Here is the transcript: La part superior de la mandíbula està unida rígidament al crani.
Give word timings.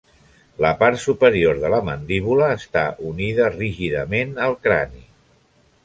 La 0.65 0.69
part 0.79 0.97
superior 1.03 1.59
de 1.65 1.71
la 1.75 1.81
mandíbula 1.89 2.49
està 2.55 2.87
unida 3.13 3.53
rígidament 3.59 4.37
al 4.49 4.61
crani. 4.67 5.07